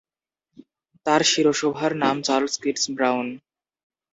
তার 1.05 1.21
শিরোশোভার 1.23 1.91
নাম 2.03 2.15
চার্লস 2.27 2.55
কিটস 2.61 2.85
ব্রাউন। 2.95 3.27